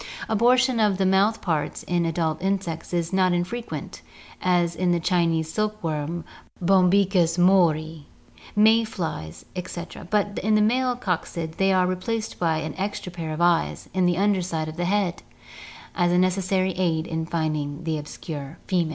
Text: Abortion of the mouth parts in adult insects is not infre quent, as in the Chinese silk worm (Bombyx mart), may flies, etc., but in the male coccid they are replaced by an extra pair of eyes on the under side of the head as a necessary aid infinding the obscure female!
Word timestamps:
Abortion 0.27 0.79
of 0.79 0.97
the 0.97 1.05
mouth 1.05 1.41
parts 1.41 1.83
in 1.83 2.07
adult 2.07 2.41
insects 2.41 2.91
is 2.91 3.13
not 3.13 3.33
infre 3.33 3.63
quent, 3.63 4.01
as 4.41 4.75
in 4.75 4.91
the 4.91 4.99
Chinese 4.99 5.53
silk 5.53 5.77
worm 5.83 6.23
(Bombyx 6.59 7.37
mart), 7.37 7.77
may 8.55 8.83
flies, 8.83 9.45
etc., 9.55 10.07
but 10.09 10.39
in 10.39 10.55
the 10.55 10.59
male 10.61 10.95
coccid 10.95 11.57
they 11.59 11.71
are 11.71 11.85
replaced 11.85 12.39
by 12.39 12.57
an 12.61 12.73
extra 12.79 13.11
pair 13.11 13.31
of 13.31 13.41
eyes 13.41 13.89
on 13.93 14.07
the 14.07 14.17
under 14.17 14.41
side 14.41 14.67
of 14.67 14.75
the 14.75 14.85
head 14.85 15.21
as 15.93 16.11
a 16.11 16.17
necessary 16.17 16.71
aid 16.71 17.05
infinding 17.05 17.83
the 17.83 17.99
obscure 17.99 18.57
female! 18.65 18.89